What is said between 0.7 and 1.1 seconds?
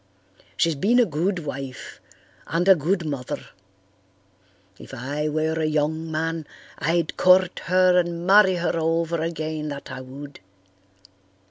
been a